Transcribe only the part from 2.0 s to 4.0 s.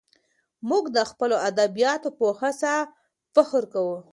په هڅو فخر کوو.